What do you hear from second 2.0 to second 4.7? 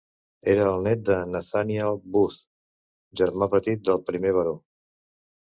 Booth, germà petit del primer baró.